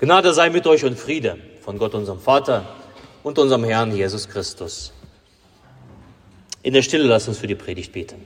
Gnade 0.00 0.32
sei 0.32 0.48
mit 0.48 0.64
euch 0.68 0.84
und 0.84 0.96
Friede 0.96 1.38
von 1.60 1.76
Gott, 1.76 1.92
unserem 1.92 2.20
Vater 2.20 2.64
und 3.24 3.36
unserem 3.36 3.64
Herrn 3.64 3.94
Jesus 3.94 4.28
Christus. 4.28 4.92
In 6.62 6.72
der 6.72 6.82
Stille 6.82 7.02
lasst 7.02 7.26
uns 7.26 7.38
für 7.38 7.48
die 7.48 7.56
Predigt 7.56 7.92
beten. 7.92 8.24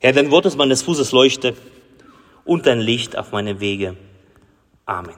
Herr, 0.00 0.12
dein 0.12 0.30
Wort 0.30 0.44
ist 0.44 0.56
meines 0.56 0.82
Fußes 0.82 1.12
Leuchte 1.12 1.56
und 2.46 2.66
dein 2.66 2.80
Licht 2.80 3.18
auf 3.18 3.32
meine 3.32 3.60
Wege. 3.60 3.96
Amen. 4.86 5.16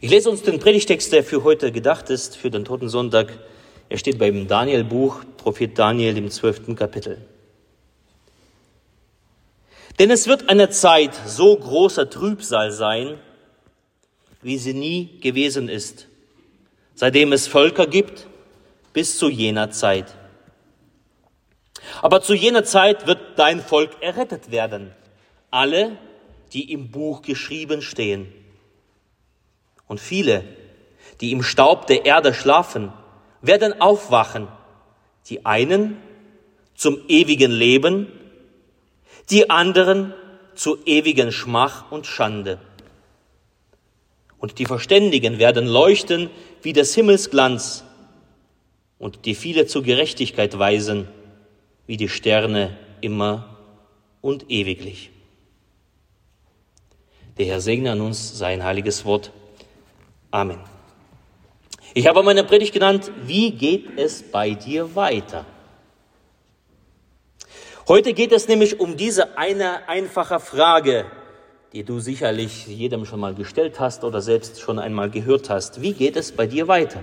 Ich 0.00 0.10
lese 0.10 0.30
uns 0.30 0.42
den 0.42 0.60
Predigtext, 0.60 1.12
der 1.12 1.24
für 1.24 1.42
heute 1.42 1.72
gedacht 1.72 2.08
ist, 2.08 2.36
für 2.36 2.50
den 2.50 2.64
Toten 2.64 2.88
Sonntag. 2.88 3.36
Er 3.88 3.98
steht 3.98 4.18
beim 4.18 4.46
Daniel-Buch, 4.46 5.24
Prophet 5.36 5.76
Daniel 5.76 6.16
im 6.16 6.30
zwölften 6.30 6.76
Kapitel. 6.76 7.18
Denn 9.98 10.12
es 10.12 10.28
wird 10.28 10.48
eine 10.48 10.70
Zeit 10.70 11.18
so 11.26 11.56
großer 11.56 12.08
Trübsal 12.08 12.70
sein, 12.70 13.18
wie 14.42 14.58
sie 14.58 14.74
nie 14.74 15.18
gewesen 15.20 15.68
ist, 15.68 16.06
seitdem 16.94 17.32
es 17.32 17.48
Völker 17.48 17.88
gibt, 17.88 18.28
bis 18.92 19.18
zu 19.18 19.28
jener 19.28 19.72
Zeit. 19.72 20.14
Aber 22.02 22.20
zu 22.22 22.34
jener 22.34 22.64
Zeit 22.64 23.06
wird 23.06 23.20
dein 23.36 23.60
Volk 23.60 23.90
errettet 24.00 24.50
werden. 24.50 24.92
Alle, 25.50 25.96
die 26.52 26.72
im 26.72 26.90
Buch 26.90 27.22
geschrieben 27.22 27.82
stehen. 27.82 28.32
Und 29.86 30.00
viele, 30.00 30.44
die 31.20 31.32
im 31.32 31.42
Staub 31.42 31.86
der 31.86 32.04
Erde 32.04 32.34
schlafen, 32.34 32.92
werden 33.40 33.80
aufwachen. 33.80 34.48
Die 35.28 35.44
einen 35.46 35.96
zum 36.74 36.98
ewigen 37.08 37.50
Leben, 37.50 38.12
die 39.30 39.50
anderen 39.50 40.14
zu 40.54 40.78
ewigen 40.84 41.32
Schmach 41.32 41.90
und 41.90 42.06
Schande. 42.06 42.58
Und 44.38 44.58
die 44.58 44.66
Verständigen 44.66 45.38
werden 45.38 45.66
leuchten 45.66 46.30
wie 46.62 46.72
des 46.72 46.94
Himmels 46.94 47.30
Glanz 47.30 47.84
und 48.98 49.24
die 49.24 49.34
viele 49.34 49.66
zur 49.66 49.82
Gerechtigkeit 49.82 50.58
weisen 50.58 51.08
wie 51.88 51.96
die 51.96 52.10
Sterne 52.10 52.76
immer 53.00 53.56
und 54.20 54.50
ewiglich. 54.50 55.10
Der 57.38 57.46
Herr 57.46 57.60
segne 57.60 57.92
an 57.92 58.02
uns 58.02 58.38
sein 58.38 58.62
heiliges 58.62 59.04
Wort. 59.04 59.32
Amen. 60.30 60.60
Ich 61.94 62.06
habe 62.06 62.22
meine 62.22 62.44
Predigt 62.44 62.74
genannt, 62.74 63.10
wie 63.24 63.52
geht 63.52 63.98
es 63.98 64.22
bei 64.22 64.50
dir 64.50 64.94
weiter? 64.94 65.46
Heute 67.88 68.12
geht 68.12 68.32
es 68.32 68.48
nämlich 68.48 68.80
um 68.80 68.98
diese 68.98 69.38
eine 69.38 69.88
einfache 69.88 70.40
Frage, 70.40 71.06
die 71.72 71.84
du 71.84 72.00
sicherlich 72.00 72.66
jedem 72.66 73.06
schon 73.06 73.20
mal 73.20 73.34
gestellt 73.34 73.80
hast 73.80 74.04
oder 74.04 74.20
selbst 74.20 74.60
schon 74.60 74.78
einmal 74.78 75.08
gehört 75.08 75.48
hast. 75.48 75.80
Wie 75.80 75.94
geht 75.94 76.16
es 76.16 76.32
bei 76.32 76.46
dir 76.46 76.68
weiter? 76.68 77.02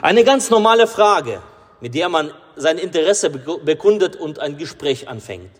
Eine 0.00 0.24
ganz 0.24 0.50
normale 0.50 0.88
Frage, 0.88 1.40
mit 1.80 1.94
der 1.94 2.08
man 2.08 2.32
sein 2.56 2.78
Interesse 2.78 3.30
bekundet 3.30 4.16
und 4.16 4.38
ein 4.38 4.58
Gespräch 4.58 5.08
anfängt. 5.08 5.50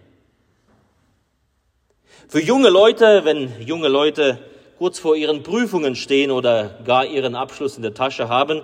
Für 2.28 2.40
junge 2.40 2.70
Leute, 2.70 3.24
wenn 3.24 3.60
junge 3.60 3.88
Leute 3.88 4.38
kurz 4.78 4.98
vor 4.98 5.16
ihren 5.16 5.42
Prüfungen 5.42 5.94
stehen 5.94 6.30
oder 6.30 6.78
gar 6.84 7.04
ihren 7.04 7.34
Abschluss 7.34 7.76
in 7.76 7.82
der 7.82 7.94
Tasche 7.94 8.28
haben, 8.28 8.62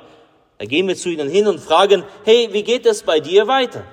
da 0.58 0.64
gehen 0.64 0.88
wir 0.88 0.96
zu 0.96 1.10
ihnen 1.10 1.28
hin 1.28 1.46
und 1.46 1.60
fragen, 1.60 2.02
hey, 2.24 2.48
wie 2.52 2.64
geht 2.64 2.86
es 2.86 3.02
bei 3.02 3.20
dir 3.20 3.46
weiter? 3.46 3.84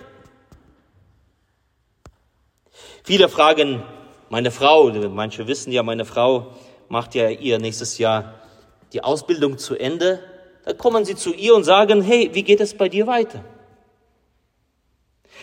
Viele 3.03 3.29
fragen 3.29 3.83
meine 4.29 4.49
Frau, 4.49 4.89
manche 5.09 5.45
wissen 5.47 5.71
ja, 5.71 5.83
meine 5.83 6.05
Frau 6.05 6.55
macht 6.89 7.13
ja 7.13 7.29
ihr 7.29 7.59
nächstes 7.59 7.99
Jahr 7.99 8.33
die 8.93 9.03
Ausbildung 9.03 9.59
zu 9.59 9.75
Ende. 9.75 10.19
Da 10.63 10.73
kommen 10.73 11.05
sie 11.05 11.15
zu 11.15 11.33
ihr 11.33 11.53
und 11.53 11.63
sagen, 11.63 12.01
hey, 12.01 12.31
wie 12.33 12.43
geht 12.43 12.61
es 12.61 12.73
bei 12.73 12.89
dir 12.89 13.05
weiter? 13.05 13.43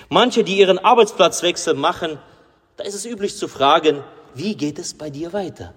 Manche, 0.09 0.45
die 0.45 0.59
ihren 0.59 0.79
Arbeitsplatzwechsel 0.79 1.75
machen, 1.75 2.19
da 2.77 2.85
ist 2.85 2.95
es 2.95 3.05
üblich 3.05 3.37
zu 3.37 3.49
fragen, 3.49 4.03
wie 4.35 4.57
geht 4.57 4.79
es 4.79 4.95
bei 4.95 5.11
dir 5.11 5.33
weiter? 5.33 5.75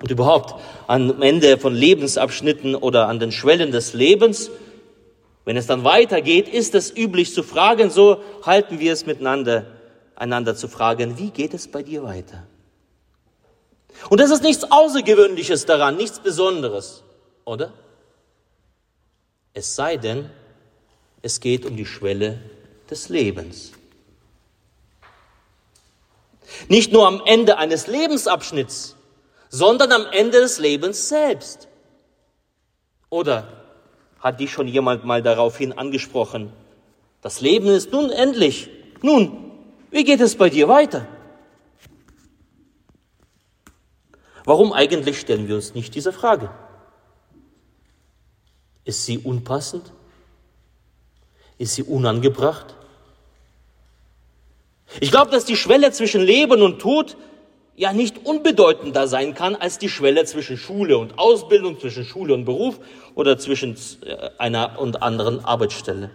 Und 0.00 0.10
überhaupt 0.10 0.54
am 0.86 1.22
Ende 1.22 1.58
von 1.58 1.74
Lebensabschnitten 1.74 2.74
oder 2.76 3.08
an 3.08 3.18
den 3.18 3.32
Schwellen 3.32 3.72
des 3.72 3.94
Lebens, 3.94 4.50
wenn 5.44 5.56
es 5.56 5.66
dann 5.66 5.82
weitergeht, 5.82 6.48
ist 6.48 6.74
es 6.74 6.94
üblich 6.94 7.34
zu 7.34 7.42
fragen, 7.42 7.90
so 7.90 8.22
halten 8.44 8.78
wir 8.78 8.92
es 8.92 9.06
miteinander, 9.06 9.64
einander 10.14 10.54
zu 10.54 10.68
fragen, 10.68 11.18
wie 11.18 11.30
geht 11.30 11.54
es 11.54 11.68
bei 11.68 11.82
dir 11.82 12.04
weiter? 12.04 12.46
Und 14.10 14.20
es 14.20 14.30
ist 14.30 14.42
nichts 14.42 14.70
Außergewöhnliches 14.70 15.66
daran, 15.66 15.96
nichts 15.96 16.20
Besonderes, 16.20 17.02
oder? 17.44 17.72
Es 19.54 19.74
sei 19.74 19.96
denn, 19.96 20.30
es 21.22 21.40
geht 21.40 21.66
um 21.66 21.76
die 21.76 21.86
Schwelle 21.86 22.38
des 22.90 23.08
Lebens. 23.08 23.72
Nicht 26.68 26.92
nur 26.92 27.06
am 27.06 27.22
Ende 27.24 27.58
eines 27.58 27.86
Lebensabschnitts, 27.86 28.96
sondern 29.48 29.92
am 29.92 30.06
Ende 30.12 30.40
des 30.40 30.58
Lebens 30.58 31.08
selbst. 31.08 31.68
Oder 33.10 33.64
hat 34.20 34.40
dich 34.40 34.50
schon 34.50 34.68
jemand 34.68 35.04
mal 35.04 35.22
daraufhin 35.22 35.72
angesprochen, 35.72 36.52
das 37.22 37.40
Leben 37.40 37.68
ist 37.68 37.92
nun 37.92 38.10
endlich. 38.10 38.70
Nun, 39.02 39.52
wie 39.90 40.04
geht 40.04 40.20
es 40.20 40.36
bei 40.36 40.50
dir 40.50 40.68
weiter? 40.68 41.06
Warum 44.44 44.72
eigentlich 44.72 45.20
stellen 45.20 45.48
wir 45.48 45.56
uns 45.56 45.74
nicht 45.74 45.94
diese 45.94 46.12
Frage? 46.12 46.50
Ist 48.84 49.04
sie 49.04 49.18
unpassend? 49.18 49.92
Ist 51.58 51.74
sie 51.74 51.82
unangebracht? 51.82 52.74
Ich 55.00 55.10
glaube, 55.10 55.30
dass 55.30 55.44
die 55.44 55.56
Schwelle 55.56 55.92
zwischen 55.92 56.22
Leben 56.22 56.62
und 56.62 56.78
Tod 56.78 57.16
ja 57.76 57.92
nicht 57.92 58.26
unbedeutender 58.26 59.06
sein 59.06 59.34
kann 59.34 59.54
als 59.54 59.78
die 59.78 59.88
Schwelle 59.88 60.24
zwischen 60.24 60.56
Schule 60.56 60.98
und 60.98 61.18
Ausbildung, 61.18 61.78
zwischen 61.78 62.04
Schule 62.04 62.34
und 62.34 62.44
Beruf 62.44 62.80
oder 63.14 63.38
zwischen 63.38 63.76
äh, 64.04 64.30
einer 64.38 64.78
und 64.80 65.02
anderen 65.02 65.44
Arbeitsstelle. 65.44 66.10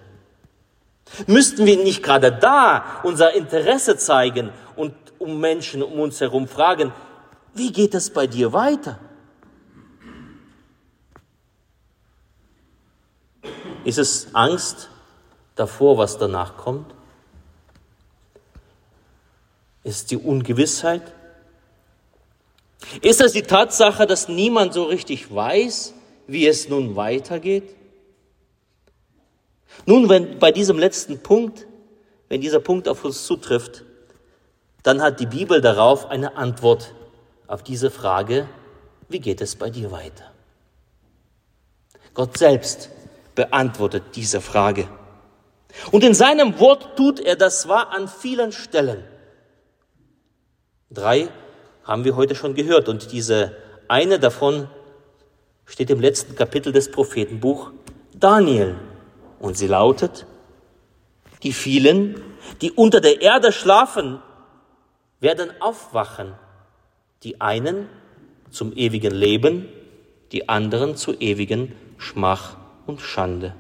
Müssten 1.28 1.66
wir 1.66 1.78
nicht 1.78 2.04
gerade 2.04 2.32
da 2.32 3.02
unser 3.04 3.34
Interesse 3.34 3.98
zeigen 3.98 4.50
und 4.76 4.94
um 5.20 5.40
Menschen 5.40 5.84
um 5.84 6.00
uns 6.00 6.20
herum 6.20 6.48
fragen, 6.48 6.92
wie 7.54 7.72
geht 7.72 7.94
es 7.94 8.10
bei 8.10 8.28
dir 8.28 8.52
weiter? 8.52 9.00
Ist 13.86 14.00
es 14.00 14.34
Angst 14.34 14.90
davor, 15.56 15.98
was 15.98 16.18
danach 16.18 16.58
kommt? 16.58 16.94
Ist 19.84 20.12
die 20.12 20.18
Ungewissheit? 20.18 21.14
Ist 23.02 23.22
es 23.22 23.34
die 23.34 23.44
Tatsache, 23.44 24.06
dass 24.06 24.28
niemand 24.28 24.74
so 24.74 24.84
richtig 24.84 25.34
weiß, 25.34 25.94
wie 26.28 26.48
es 26.48 26.70
nun 26.70 26.96
weitergeht? 26.96 27.76
Nun, 29.86 30.10
wenn 30.10 30.40
bei 30.40 30.52
diesem 30.52 30.78
letzten 30.78 31.20
Punkt, 31.20 31.66
wenn 32.30 32.42
dieser 32.42 32.60
Punkt 32.60 32.88
auf 32.88 33.04
uns 33.04 33.26
zutrifft, 33.26 33.84
dann 34.84 35.02
hat 35.02 35.20
die 35.20 35.26
Bibel 35.26 35.62
darauf 35.62 36.10
eine 36.10 36.36
Antwort 36.38 36.94
auf 37.48 37.64
diese 37.64 37.90
Frage, 37.90 38.48
wie 39.10 39.20
geht 39.20 39.42
es 39.42 39.56
bei 39.56 39.70
dir 39.70 39.92
weiter? 39.92 40.32
Gott 42.14 42.38
selbst 42.38 42.90
beantwortet 43.36 44.04
diese 44.16 44.40
Frage. 44.42 44.88
Und 45.92 46.04
in 46.04 46.14
seinem 46.14 46.60
Wort 46.60 46.96
tut 46.98 47.20
er 47.20 47.36
das 47.36 47.62
zwar 47.62 47.92
an 47.92 48.08
vielen 48.08 48.52
Stellen. 48.52 49.04
Drei 50.90 51.30
haben 51.84 52.06
wir 52.06 52.16
heute 52.16 52.36
schon 52.36 52.54
gehört 52.54 52.88
und 52.88 53.12
diese 53.12 53.56
eine 53.88 54.20
davon 54.20 54.70
steht 55.66 55.90
im 55.90 56.00
letzten 56.00 56.36
Kapitel 56.36 56.72
des 56.72 56.92
Prophetenbuch 56.92 57.72
Daniel 58.14 58.76
und 59.40 59.58
sie 59.58 59.68
lautet, 59.68 60.26
die 61.42 61.52
vielen, 61.52 62.22
die 62.62 62.72
unter 62.72 63.02
der 63.02 63.22
Erde 63.22 63.52
schlafen, 63.52 64.22
werden 65.20 65.50
aufwachen, 65.60 66.34
die 67.24 67.42
einen 67.42 67.90
zum 68.52 68.74
ewigen 68.76 69.14
Leben, 69.14 69.68
die 70.32 70.48
anderen 70.48 70.96
zu 70.96 71.14
ewigen 71.14 71.76
Schmach 71.98 72.58
und 72.86 73.02
Schande. 73.02 73.56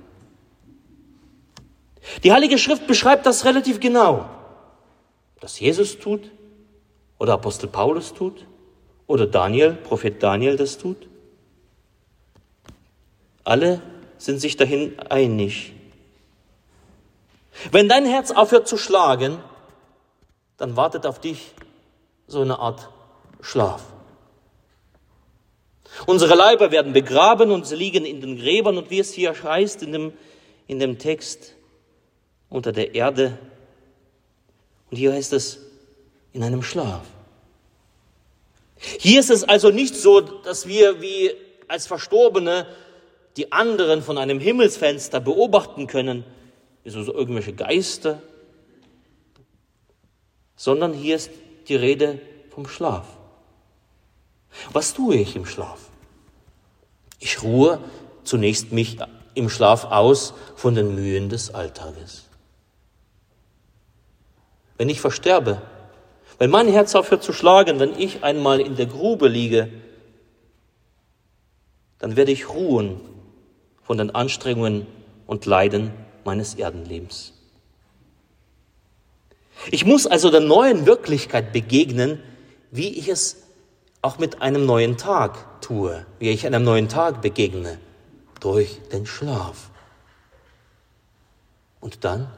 Die 2.23 2.31
Heilige 2.31 2.57
Schrift 2.57 2.87
beschreibt 2.87 3.25
das 3.25 3.45
relativ 3.45 3.79
genau. 3.79 4.29
das 5.39 5.59
Jesus 5.59 5.99
tut 5.99 6.31
oder 7.17 7.33
Apostel 7.33 7.67
Paulus 7.67 8.13
tut 8.13 8.45
oder 9.07 9.27
Daniel, 9.27 9.73
Prophet 9.73 10.21
Daniel 10.21 10.57
das 10.57 10.77
tut. 10.77 11.07
Alle 13.43 13.81
sind 14.17 14.39
sich 14.39 14.55
dahin 14.55 14.99
einig. 15.09 15.73
Wenn 17.71 17.89
dein 17.89 18.05
Herz 18.05 18.31
aufhört 18.31 18.67
zu 18.67 18.77
schlagen, 18.77 19.39
dann 20.57 20.75
wartet 20.75 21.05
auf 21.05 21.19
dich 21.19 21.53
so 22.27 22.41
eine 22.41 22.59
Art 22.59 22.89
Schlaf. 23.41 23.83
Unsere 26.05 26.35
Leiber 26.35 26.71
werden 26.71 26.93
begraben 26.93 27.51
und 27.51 27.67
sie 27.67 27.75
liegen 27.75 28.05
in 28.05 28.21
den 28.21 28.37
Gräbern 28.37 28.77
und 28.77 28.89
wie 28.89 28.99
es 28.99 29.13
hier 29.13 29.35
heißt 29.43 29.83
in 29.83 29.91
dem, 29.91 30.13
in 30.67 30.79
dem 30.79 30.97
Text, 30.97 31.55
unter 32.53 32.71
der 32.71 32.93
Erde. 32.93 33.37
Und 34.89 34.97
hier 34.97 35.13
heißt 35.13 35.33
es, 35.33 35.59
in 36.33 36.43
einem 36.43 36.61
Schlaf. 36.61 37.01
Hier 38.77 39.19
ist 39.19 39.31
es 39.31 39.43
also 39.43 39.71
nicht 39.71 39.95
so, 39.95 40.21
dass 40.21 40.67
wir 40.67 41.01
wie 41.01 41.31
als 41.67 41.87
Verstorbene 41.87 42.67
die 43.37 43.51
anderen 43.51 44.03
von 44.03 44.17
einem 44.17 44.39
Himmelsfenster 44.39 45.19
beobachten 45.19 45.87
können, 45.87 46.23
wie 46.83 46.89
so 46.91 46.99
irgendwelche 47.11 47.53
Geister, 47.53 48.21
sondern 50.55 50.93
hier 50.93 51.15
ist 51.15 51.31
die 51.67 51.75
Rede 51.75 52.19
vom 52.51 52.67
Schlaf. 52.67 53.07
Was 54.71 54.93
tue 54.93 55.15
ich 55.15 55.35
im 55.35 55.45
Schlaf? 55.45 55.79
Ich 57.19 57.41
ruhe 57.41 57.79
zunächst 58.23 58.71
mich 58.71 58.97
im 59.33 59.49
Schlaf 59.49 59.85
aus 59.85 60.33
von 60.55 60.75
den 60.75 60.93
Mühen 60.93 61.29
des 61.29 61.53
Alltages. 61.53 62.25
Wenn 64.83 64.89
ich 64.89 64.99
versterbe, 64.99 65.61
wenn 66.39 66.49
mein 66.49 66.67
Herz 66.67 66.93
aufhört 66.93 67.23
zu 67.23 67.31
schlagen, 67.31 67.79
wenn 67.79 67.97
ich 67.97 68.21
einmal 68.21 68.59
in 68.59 68.75
der 68.75 68.85
Grube 68.85 69.29
liege, 69.29 69.69
dann 71.99 72.17
werde 72.17 72.33
ich 72.33 72.49
ruhen 72.49 72.99
von 73.81 73.97
den 73.97 74.13
Anstrengungen 74.13 74.85
und 75.25 75.45
Leiden 75.45 75.93
meines 76.25 76.55
Erdenlebens. 76.55 77.31
Ich 79.71 79.85
muss 79.85 80.05
also 80.05 80.29
der 80.29 80.41
neuen 80.41 80.85
Wirklichkeit 80.85 81.53
begegnen, 81.53 82.21
wie 82.69 82.89
ich 82.89 83.07
es 83.07 83.37
auch 84.01 84.17
mit 84.17 84.41
einem 84.41 84.65
neuen 84.65 84.97
Tag 84.97 85.61
tue, 85.61 86.05
wie 86.19 86.29
ich 86.29 86.45
einem 86.45 86.65
neuen 86.65 86.89
Tag 86.89 87.21
begegne, 87.21 87.79
durch 88.41 88.81
den 88.91 89.05
Schlaf. 89.05 89.69
Und 91.79 92.03
dann? 92.03 92.29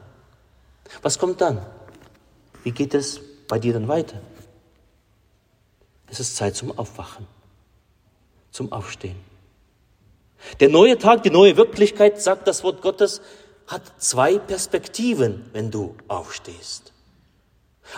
Was 1.02 1.18
kommt 1.18 1.40
dann? 1.40 1.60
Wie 2.66 2.72
geht 2.72 2.94
es 2.94 3.20
bei 3.46 3.60
dir 3.60 3.74
dann 3.74 3.86
weiter? 3.86 4.20
Es 6.08 6.18
ist 6.18 6.34
Zeit 6.34 6.56
zum 6.56 6.76
Aufwachen, 6.76 7.24
zum 8.50 8.72
Aufstehen. 8.72 9.14
Der 10.58 10.68
neue 10.68 10.98
Tag, 10.98 11.22
die 11.22 11.30
neue 11.30 11.56
Wirklichkeit, 11.56 12.20
sagt 12.20 12.48
das 12.48 12.64
Wort 12.64 12.82
Gottes, 12.82 13.22
hat 13.68 13.82
zwei 14.02 14.38
Perspektiven, 14.40 15.48
wenn 15.52 15.70
du 15.70 15.94
aufstehst. 16.08 16.92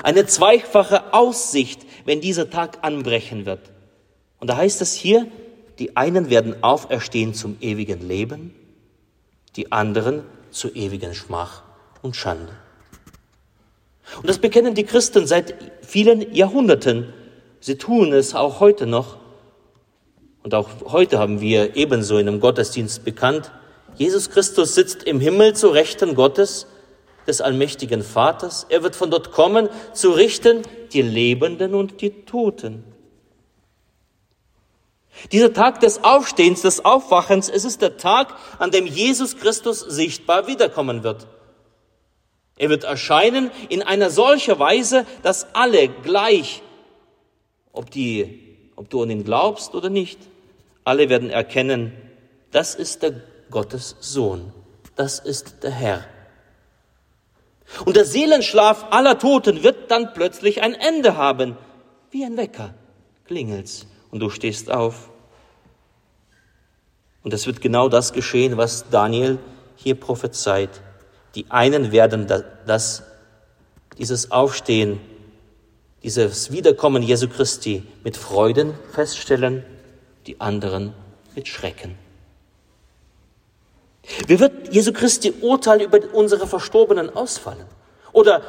Eine 0.02 0.26
zweifache 0.26 1.14
Aussicht, 1.14 1.86
wenn 2.04 2.20
dieser 2.20 2.50
Tag 2.50 2.80
anbrechen 2.82 3.46
wird. 3.46 3.72
Und 4.38 4.50
da 4.50 4.58
heißt 4.58 4.82
es 4.82 4.92
hier, 4.92 5.26
die 5.78 5.96
einen 5.96 6.28
werden 6.28 6.62
auferstehen 6.62 7.32
zum 7.32 7.56
ewigen 7.62 8.06
Leben, 8.06 8.54
die 9.56 9.72
anderen 9.72 10.24
zu 10.50 10.68
ewigen 10.74 11.14
Schmach 11.14 11.62
und 12.02 12.16
Schande. 12.16 12.54
Und 14.16 14.28
das 14.28 14.38
bekennen 14.38 14.74
die 14.74 14.84
Christen 14.84 15.26
seit 15.26 15.54
vielen 15.82 16.34
Jahrhunderten. 16.34 17.12
Sie 17.60 17.76
tun 17.76 18.12
es 18.12 18.34
auch 18.34 18.60
heute 18.60 18.86
noch. 18.86 19.18
Und 20.42 20.54
auch 20.54 20.68
heute 20.86 21.18
haben 21.18 21.40
wir 21.40 21.76
ebenso 21.76 22.18
in 22.18 22.28
einem 22.28 22.40
Gottesdienst 22.40 23.04
bekannt, 23.04 23.52
Jesus 23.96 24.30
Christus 24.30 24.74
sitzt 24.74 25.02
im 25.02 25.18
Himmel 25.18 25.56
zu 25.56 25.68
Rechten 25.68 26.14
Gottes 26.14 26.66
des 27.26 27.40
allmächtigen 27.40 28.02
Vaters. 28.02 28.64
Er 28.68 28.84
wird 28.84 28.94
von 28.94 29.10
dort 29.10 29.32
kommen, 29.32 29.68
zu 29.92 30.10
richten 30.10 30.62
die 30.92 31.02
Lebenden 31.02 31.74
und 31.74 32.00
die 32.00 32.10
Toten. 32.24 32.84
Dieser 35.32 35.52
Tag 35.52 35.80
des 35.80 36.04
Aufstehens, 36.04 36.62
des 36.62 36.84
Aufwachens, 36.84 37.48
es 37.48 37.64
ist 37.64 37.82
der 37.82 37.96
Tag, 37.96 38.36
an 38.58 38.70
dem 38.70 38.86
Jesus 38.86 39.36
Christus 39.36 39.80
sichtbar 39.80 40.46
wiederkommen 40.46 41.02
wird. 41.02 41.26
Er 42.58 42.68
wird 42.68 42.84
erscheinen 42.84 43.50
in 43.68 43.82
einer 43.82 44.10
solcher 44.10 44.58
Weise, 44.58 45.06
dass 45.22 45.54
alle 45.54 45.88
gleich, 45.88 46.62
ob, 47.72 47.90
die, 47.90 48.70
ob 48.76 48.90
du 48.90 49.02
an 49.02 49.10
ihn 49.10 49.24
glaubst 49.24 49.74
oder 49.74 49.90
nicht, 49.90 50.18
alle 50.84 51.08
werden 51.08 51.30
erkennen, 51.30 51.92
das 52.50 52.74
ist 52.74 53.02
der 53.02 53.12
Gottes 53.50 53.96
Sohn, 54.00 54.52
das 54.96 55.20
ist 55.20 55.62
der 55.62 55.70
Herr. 55.70 56.04
Und 57.84 57.96
der 57.96 58.04
Seelenschlaf 58.04 58.86
aller 58.90 59.18
Toten 59.18 59.62
wird 59.62 59.90
dann 59.90 60.12
plötzlich 60.14 60.62
ein 60.62 60.74
Ende 60.74 61.16
haben. 61.16 61.56
Wie 62.10 62.24
ein 62.24 62.36
Wecker 62.36 62.74
klingelt's 63.26 63.86
und 64.10 64.20
du 64.20 64.30
stehst 64.30 64.70
auf. 64.70 65.10
Und 67.22 67.34
es 67.34 67.46
wird 67.46 67.60
genau 67.60 67.88
das 67.88 68.12
geschehen, 68.12 68.56
was 68.56 68.88
Daniel 68.90 69.38
hier 69.76 69.94
prophezeit. 69.94 70.80
Die 71.34 71.50
einen 71.50 71.92
werden 71.92 72.26
das, 72.66 73.02
dieses 73.98 74.30
Aufstehen, 74.30 75.00
dieses 76.02 76.52
Wiederkommen 76.52 77.02
Jesu 77.02 77.28
Christi 77.28 77.82
mit 78.04 78.16
Freuden 78.16 78.74
feststellen, 78.92 79.64
die 80.26 80.40
anderen 80.40 80.94
mit 81.34 81.48
Schrecken. 81.48 81.96
Wie 84.26 84.40
wird 84.40 84.72
Jesu 84.72 84.92
Christi 84.92 85.34
Urteil 85.40 85.82
über 85.82 86.00
unsere 86.12 86.46
Verstorbenen 86.46 87.14
ausfallen? 87.14 87.66
Oder 88.12 88.42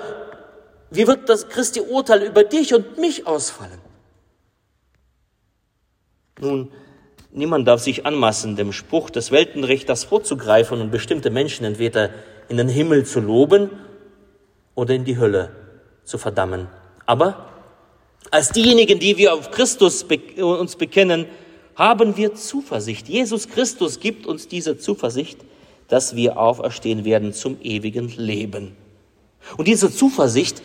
wie 0.89 1.05
wird 1.05 1.27
das 1.27 1.49
Christi 1.49 1.81
Urteil 1.81 2.23
über 2.23 2.43
dich 2.43 2.73
und 2.73 2.97
mich 2.97 3.27
ausfallen? 3.27 3.79
Nun, 6.39 6.71
niemand 7.31 7.67
darf 7.67 7.81
sich 7.81 8.05
anmaßen, 8.05 8.55
dem 8.55 8.71
Spruch 8.71 9.09
des 9.09 9.31
Weltenrichters 9.31 10.05
vorzugreifen 10.05 10.79
und 10.81 10.91
bestimmte 10.91 11.29
Menschen 11.29 11.65
entweder 11.65 12.09
in 12.49 12.57
den 12.57 12.69
Himmel 12.69 13.05
zu 13.05 13.19
loben 13.19 13.69
oder 14.75 14.93
in 14.93 15.05
die 15.05 15.17
Hölle 15.17 15.51
zu 16.03 16.17
verdammen. 16.17 16.67
Aber 17.05 17.45
als 18.31 18.49
diejenigen, 18.49 18.99
die 18.99 19.17
wir 19.17 19.33
auf 19.33 19.51
Christus 19.51 20.05
uns 20.37 20.75
bekennen, 20.75 21.25
haben 21.75 22.17
wir 22.17 22.35
Zuversicht. 22.35 23.07
Jesus 23.07 23.47
Christus 23.47 23.99
gibt 23.99 24.27
uns 24.27 24.47
diese 24.47 24.77
Zuversicht, 24.77 25.39
dass 25.87 26.15
wir 26.15 26.37
auferstehen 26.37 27.05
werden 27.05 27.33
zum 27.33 27.57
ewigen 27.61 28.09
Leben. 28.09 28.75
Und 29.57 29.67
diese 29.67 29.91
Zuversicht, 29.91 30.61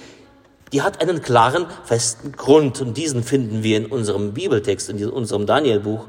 die 0.73 0.83
hat 0.83 1.01
einen 1.01 1.23
klaren, 1.23 1.67
festen 1.85 2.33
Grund. 2.33 2.81
Und 2.81 2.97
diesen 2.97 3.23
finden 3.23 3.63
wir 3.63 3.77
in 3.77 3.87
unserem 3.87 4.35
Bibeltext, 4.35 4.91
in 4.91 5.09
unserem 5.09 5.47
Danielbuch. 5.47 6.07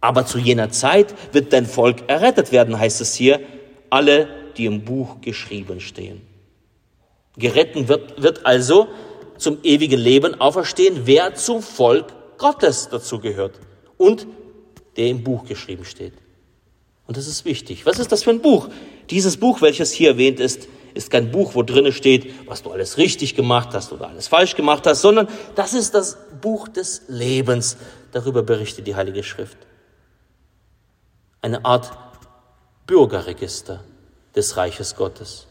Aber 0.00 0.26
zu 0.26 0.38
jener 0.38 0.70
Zeit 0.70 1.14
wird 1.32 1.52
dein 1.52 1.66
Volk 1.66 2.08
errettet 2.08 2.52
werden, 2.52 2.78
heißt 2.78 3.00
es 3.00 3.14
hier, 3.14 3.40
alle, 3.90 4.28
die 4.58 4.66
im 4.66 4.84
Buch 4.84 5.20
geschrieben 5.20 5.80
stehen. 5.80 6.20
Geretten 7.36 7.88
wird, 7.88 8.20
wird 8.20 8.44
also 8.44 8.88
zum 9.38 9.58
ewigen 9.62 9.98
Leben 9.98 10.40
auferstehen, 10.40 11.02
wer 11.04 11.34
zum 11.34 11.62
Volk 11.62 12.06
Gottes 12.36 12.88
dazu 12.90 13.20
gehört 13.20 13.60
und 13.96 14.26
der 14.96 15.06
im 15.06 15.22
Buch 15.22 15.44
geschrieben 15.44 15.84
steht. 15.84 16.14
Und 17.06 17.16
das 17.16 17.26
ist 17.26 17.44
wichtig. 17.44 17.86
Was 17.86 17.98
ist 17.98 18.12
das 18.12 18.24
für 18.24 18.30
ein 18.30 18.42
Buch? 18.42 18.68
Dieses 19.10 19.36
Buch, 19.36 19.62
welches 19.62 19.92
hier 19.92 20.10
erwähnt 20.10 20.40
ist, 20.40 20.68
ist 20.94 21.10
kein 21.10 21.30
Buch, 21.30 21.54
wo 21.54 21.62
drinnen 21.62 21.92
steht, 21.92 22.32
was 22.48 22.62
du 22.62 22.70
alles 22.70 22.98
richtig 22.98 23.36
gemacht 23.36 23.70
hast 23.72 23.92
oder 23.92 24.08
alles 24.08 24.26
falsch 24.26 24.56
gemacht 24.56 24.86
hast, 24.86 25.00
sondern 25.00 25.28
das 25.54 25.72
ist 25.74 25.94
das 25.94 26.18
Buch 26.40 26.68
des 26.68 27.02
Lebens. 27.08 27.76
Darüber 28.12 28.42
berichtet 28.42 28.86
die 28.86 28.96
Heilige 28.96 29.22
Schrift. 29.22 29.58
Eine 31.40 31.64
Art 31.64 31.96
Bürgerregister 32.86 33.84
des 34.34 34.56
Reiches 34.56 34.96
Gottes. 34.96 35.46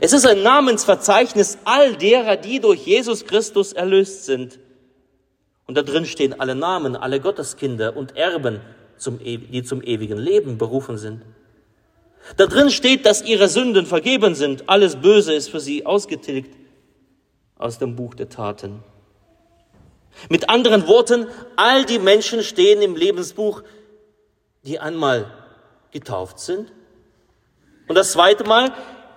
Es 0.00 0.12
ist 0.12 0.26
ein 0.26 0.42
Namensverzeichnis 0.42 1.58
all 1.64 1.96
derer, 1.96 2.36
die 2.36 2.60
durch 2.60 2.84
Jesus 2.86 3.24
Christus 3.26 3.72
erlöst 3.72 4.24
sind. 4.24 4.58
Und 5.66 5.76
da 5.76 5.82
drin 5.82 6.04
stehen 6.04 6.38
alle 6.40 6.54
Namen, 6.54 6.96
alle 6.96 7.20
Gotteskinder 7.20 7.96
und 7.96 8.16
Erben, 8.16 8.60
die 9.06 9.62
zum 9.62 9.82
ewigen 9.82 10.18
Leben 10.18 10.58
berufen 10.58 10.98
sind. 10.98 11.22
Da 12.36 12.46
drin 12.46 12.70
steht, 12.70 13.06
dass 13.06 13.22
ihre 13.22 13.48
Sünden 13.48 13.86
vergeben 13.86 14.34
sind. 14.34 14.68
Alles 14.68 14.96
Böse 14.96 15.34
ist 15.34 15.50
für 15.50 15.60
sie 15.60 15.84
ausgetilgt 15.86 16.56
aus 17.56 17.78
dem 17.78 17.96
Buch 17.96 18.14
der 18.14 18.28
Taten. 18.28 18.82
Mit 20.28 20.48
anderen 20.48 20.86
Worten, 20.86 21.26
all 21.56 21.84
die 21.84 21.98
Menschen 21.98 22.42
stehen 22.42 22.82
im 22.82 22.96
Lebensbuch, 22.96 23.62
die 24.62 24.78
einmal 24.78 25.30
getauft 25.90 26.38
sind. 26.38 26.72
Und 27.86 27.94
das 27.96 28.12
zweite 28.12 28.44
Mal, 28.44 28.72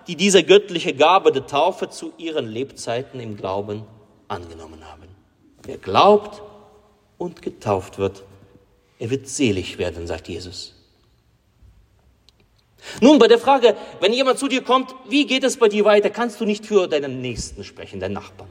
die 0.07 0.15
diese 0.15 0.43
göttliche 0.43 0.93
Gabe 0.93 1.31
der 1.31 1.47
Taufe 1.47 1.89
zu 1.89 2.13
ihren 2.17 2.47
Lebzeiten 2.47 3.19
im 3.19 3.37
Glauben 3.37 3.83
angenommen 4.27 4.85
haben. 4.85 5.07
Wer 5.63 5.77
glaubt 5.77 6.41
und 7.17 7.41
getauft 7.41 7.97
wird, 7.97 8.23
er 8.99 9.09
wird 9.09 9.27
selig 9.27 9.77
werden, 9.77 10.07
sagt 10.07 10.27
Jesus. 10.27 10.73
Nun, 13.01 13.19
bei 13.19 13.27
der 13.27 13.37
Frage, 13.37 13.75
wenn 13.99 14.13
jemand 14.13 14.39
zu 14.39 14.47
dir 14.47 14.63
kommt, 14.63 14.95
wie 15.09 15.25
geht 15.25 15.43
es 15.43 15.57
bei 15.57 15.67
dir 15.67 15.83
weiter, 15.83 16.09
kannst 16.09 16.39
du 16.39 16.45
nicht 16.45 16.65
für 16.65 16.87
deinen 16.87 17.21
Nächsten 17.21 17.63
sprechen, 17.63 17.99
deinen 17.99 18.13
Nachbarn. 18.13 18.49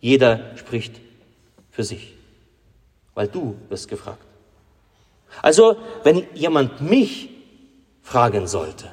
Jeder 0.00 0.56
spricht 0.56 1.00
für 1.70 1.84
sich, 1.84 2.14
weil 3.14 3.28
du 3.28 3.56
wirst 3.68 3.88
gefragt. 3.88 4.24
Also, 5.42 5.76
wenn 6.04 6.26
jemand 6.34 6.80
mich 6.80 7.30
fragen 8.08 8.46
sollte, 8.46 8.90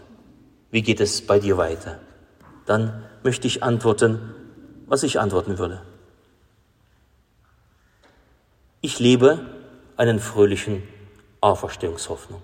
wie 0.72 0.82
geht 0.82 1.00
es 1.00 1.26
bei 1.26 1.40
dir 1.40 1.56
weiter, 1.58 2.00
dann 2.66 3.06
möchte 3.24 3.48
ich 3.48 3.64
antworten, 3.64 4.36
was 4.88 5.04
ich 5.04 5.22
antworten 5.22 5.58
würde. 5.58 5.82
Ich 8.82 9.00
lebe 9.00 9.40
einen 9.96 10.20
fröhlichen 10.20 10.84
Auferstehungshoffnung. 11.40 12.42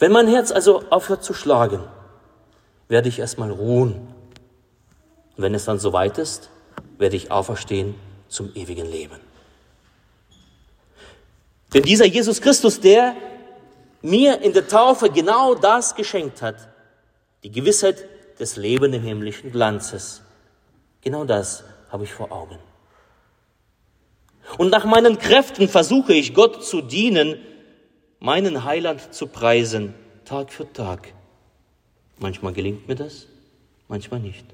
Wenn 0.00 0.10
mein 0.10 0.26
Herz 0.26 0.50
also 0.50 0.82
aufhört 0.90 1.22
zu 1.22 1.34
schlagen, 1.34 1.84
werde 2.88 3.08
ich 3.08 3.20
erstmal 3.20 3.52
ruhen. 3.52 3.94
Und 5.36 5.42
wenn 5.44 5.54
es 5.54 5.66
dann 5.66 5.78
soweit 5.78 6.18
ist, 6.18 6.50
werde 6.98 7.14
ich 7.14 7.30
auferstehen 7.30 7.94
zum 8.26 8.52
ewigen 8.56 8.86
Leben. 8.86 9.20
Denn 11.72 11.84
dieser 11.84 12.06
Jesus 12.06 12.40
Christus, 12.40 12.80
der 12.80 13.14
mir 14.04 14.42
in 14.42 14.52
der 14.52 14.68
Taufe 14.68 15.08
genau 15.08 15.54
das 15.54 15.94
geschenkt 15.94 16.42
hat, 16.42 16.68
die 17.42 17.50
Gewissheit 17.50 18.04
des 18.38 18.56
lebenden 18.56 19.02
himmlischen 19.02 19.50
Glanzes, 19.50 20.20
genau 21.00 21.24
das 21.24 21.64
habe 21.90 22.04
ich 22.04 22.12
vor 22.12 22.30
Augen. 22.30 22.58
Und 24.58 24.68
nach 24.70 24.84
meinen 24.84 25.18
Kräften 25.18 25.68
versuche 25.68 26.12
ich 26.12 26.34
Gott 26.34 26.62
zu 26.62 26.82
dienen, 26.82 27.38
meinen 28.20 28.64
Heiland 28.64 29.14
zu 29.14 29.26
preisen, 29.26 29.94
Tag 30.26 30.52
für 30.52 30.70
Tag. 30.70 31.14
Manchmal 32.18 32.52
gelingt 32.52 32.86
mir 32.86 32.96
das, 32.96 33.26
manchmal 33.88 34.20
nicht. 34.20 34.44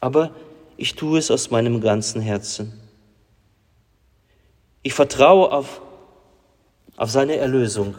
Aber 0.00 0.32
ich 0.76 0.94
tue 0.96 1.18
es 1.18 1.30
aus 1.30 1.50
meinem 1.50 1.80
ganzen 1.80 2.20
Herzen. 2.20 2.78
Ich 4.82 4.92
vertraue 4.92 5.50
auf, 5.50 5.80
auf 6.96 7.10
seine 7.10 7.36
Erlösung 7.36 7.96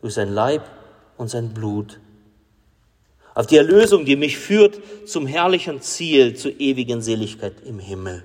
durch 0.00 0.14
sein 0.14 0.32
Leib 0.32 0.62
und 1.16 1.28
sein 1.28 1.52
Blut. 1.54 2.00
Auf 3.34 3.46
die 3.46 3.56
Erlösung, 3.56 4.04
die 4.04 4.16
mich 4.16 4.38
führt 4.38 4.80
zum 5.06 5.26
herrlichen 5.26 5.80
Ziel, 5.80 6.34
zur 6.34 6.58
ewigen 6.58 7.02
Seligkeit 7.02 7.54
im 7.64 7.78
Himmel. 7.78 8.24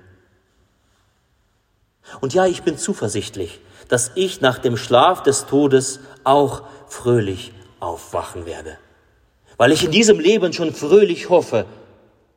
Und 2.20 2.34
ja, 2.34 2.46
ich 2.46 2.62
bin 2.62 2.76
zuversichtlich, 2.76 3.60
dass 3.88 4.12
ich 4.14 4.40
nach 4.40 4.58
dem 4.58 4.76
Schlaf 4.76 5.22
des 5.22 5.46
Todes 5.46 6.00
auch 6.24 6.62
fröhlich 6.88 7.52
aufwachen 7.80 8.46
werde, 8.46 8.78
weil 9.56 9.72
ich 9.72 9.84
in 9.84 9.90
diesem 9.90 10.18
Leben 10.18 10.52
schon 10.52 10.74
fröhlich 10.74 11.28
hoffe 11.28 11.66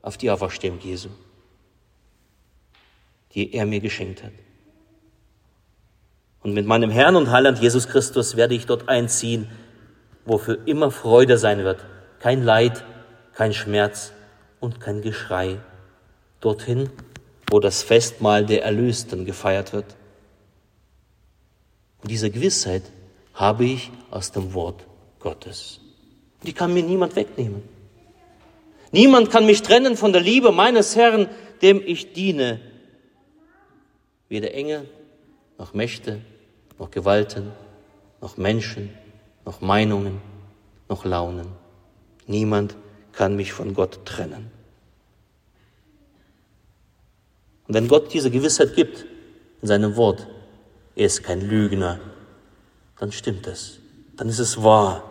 auf 0.02 0.18
die 0.18 0.30
Auferstehung 0.30 0.80
Jesu, 0.80 1.10
die 3.34 3.54
er 3.54 3.66
mir 3.66 3.80
geschenkt 3.80 4.24
hat. 4.24 4.34
Und 6.48 6.54
mit 6.54 6.66
meinem 6.66 6.90
Herrn 6.90 7.18
und 7.18 7.30
Heiland 7.30 7.60
Jesus 7.60 7.90
Christus 7.90 8.38
werde 8.38 8.56
ich 8.56 8.66
dort 8.66 8.88
einziehen, 8.88 9.50
wo 10.24 10.38
für 10.38 10.54
immer 10.66 10.92
Freude 10.92 11.38
sein 11.38 11.66
wird, 11.66 11.84
kein 12.22 12.42
Leid, 12.42 12.86
kein 13.34 13.54
Schmerz 13.54 14.14
und 14.62 14.80
kein 14.80 15.02
Geschrei. 15.02 15.60
Dorthin, 16.40 16.90
wo 17.52 17.60
das 17.60 17.84
Festmahl 17.84 18.46
der 18.46 18.64
Erlösten 18.64 19.26
gefeiert 19.26 19.74
wird. 19.74 19.98
Und 22.02 22.12
diese 22.12 22.32
Gewissheit 22.32 22.84
habe 23.34 23.66
ich 23.66 23.92
aus 24.10 24.32
dem 24.32 24.54
Wort 24.54 24.88
Gottes. 25.20 25.82
Die 26.44 26.54
kann 26.54 26.74
mir 26.74 26.84
niemand 26.84 27.18
wegnehmen. 27.18 27.62
Niemand 28.94 29.32
kann 29.32 29.46
mich 29.46 29.64
trennen 29.64 29.98
von 29.98 30.14
der 30.14 30.22
Liebe 30.22 30.54
meines 30.54 30.96
Herrn, 30.96 31.28
dem 31.62 31.82
ich 31.86 32.14
diene. 32.14 32.62
Weder 34.30 34.54
Engel, 34.54 34.88
noch 35.58 35.74
Mächte, 35.74 36.22
noch 36.80 36.92
Gewalten, 36.92 37.52
noch 38.22 38.38
Menschen, 38.38 38.90
noch 39.46 39.62
Meinungen, 39.62 40.22
noch 40.90 41.06
Launen. 41.06 41.48
Niemand 42.26 42.76
kann 43.14 43.36
mich 43.36 43.54
von 43.54 43.74
Gott 43.74 44.06
trennen. 44.06 44.52
Und 47.68 47.74
wenn 47.74 47.88
Gott 47.88 48.14
diese 48.14 48.32
Gewissheit 48.32 48.76
gibt 48.76 49.06
in 49.62 49.68
seinem 49.68 49.96
Wort, 49.96 50.28
er 50.96 51.06
ist 51.06 51.24
kein 51.24 51.42
Lügner, 51.42 52.00
dann 53.00 53.12
stimmt 53.12 53.48
es, 53.48 53.80
dann 54.16 54.30
ist 54.30 54.40
es 54.40 54.64
wahr. 54.64 55.04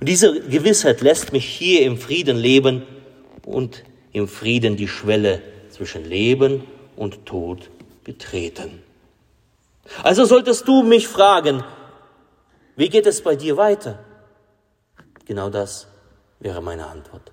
Und 0.00 0.08
diese 0.08 0.40
Gewissheit 0.40 1.00
lässt 1.00 1.32
mich 1.32 1.46
hier 1.46 1.82
im 1.82 1.96
Frieden 1.96 2.36
leben 2.36 2.82
und 3.44 3.84
im 4.12 4.28
Frieden 4.28 4.76
die 4.76 4.88
Schwelle 4.88 5.42
zwischen 5.70 6.04
Leben 6.04 6.64
und 6.96 7.24
Tod 7.26 7.70
betreten. 8.04 8.82
Also 10.02 10.24
solltest 10.24 10.68
du 10.68 10.82
mich 10.82 11.08
fragen, 11.08 11.64
wie 12.76 12.88
geht 12.88 13.06
es 13.06 13.22
bei 13.22 13.36
dir 13.36 13.56
weiter? 13.56 13.98
Genau 15.24 15.50
das 15.50 15.88
wäre 16.40 16.62
meine 16.62 16.86
Antwort. 16.86 17.32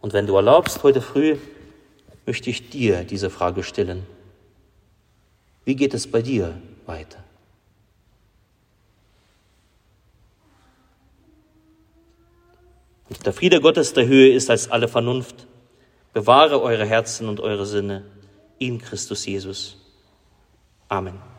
Und 0.00 0.12
wenn 0.12 0.26
du 0.26 0.36
erlaubst, 0.36 0.82
heute 0.82 1.00
früh 1.00 1.36
möchte 2.26 2.50
ich 2.50 2.70
dir 2.70 3.04
diese 3.04 3.30
Frage 3.30 3.62
stellen. 3.62 4.04
Wie 5.64 5.76
geht 5.76 5.94
es 5.94 6.10
bei 6.10 6.22
dir 6.22 6.60
weiter? 6.86 7.22
Und 13.08 13.24
der 13.24 13.32
Friede 13.32 13.60
Gottes 13.60 13.92
der 13.92 14.06
Höhe 14.06 14.32
ist 14.32 14.50
als 14.50 14.70
alle 14.70 14.88
Vernunft. 14.88 15.46
Bewahre 16.12 16.60
eure 16.60 16.84
Herzen 16.84 17.28
und 17.28 17.40
eure 17.40 17.66
Sinne 17.66 18.04
in 18.58 18.78
Christus 18.78 19.26
Jesus. 19.26 19.85
Amen. 20.90 21.35